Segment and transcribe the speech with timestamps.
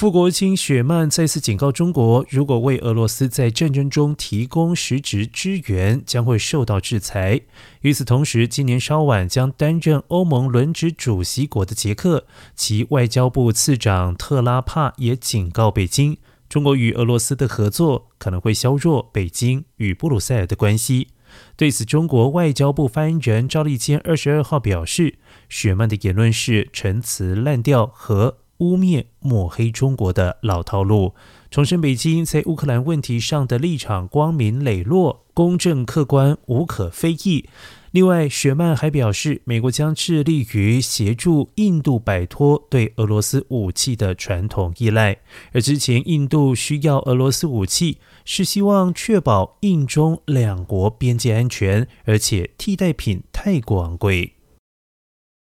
[0.00, 7.42] 副国卿雪曼再次警告中国，如果为俄罗斯在战争中提供实质支援，将会受到制裁。
[7.82, 12.26] 与此同时，今年稍晚将担任欧盟轮值主席国的捷克，
[12.56, 16.16] 其外交部次长特拉帕也警告北京，
[16.48, 21.08] 中国与俄罗斯的合作可能会削弱北京与布鲁塞尔的关系。
[21.58, 25.18] 对此，中国外交部发言人赵立坚二十二号表示，
[25.50, 28.38] 雪曼的言论是陈词滥调和。
[28.60, 31.14] 污蔑抹黑中国的老套路，
[31.50, 37.46] 重申北京在乌克兰问题上的立场光明磊落、公正客观、无可非议。
[37.92, 45.16] 另外，雪曼还表示，美国将致力于协助印度摆脱对俄罗斯武器的传统依赖，
[45.52, 54.34] 而之前印度需要俄罗斯武器，是希望确保印中两国边界安全，而且替代品太过昂贵。